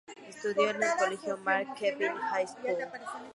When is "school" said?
2.47-2.75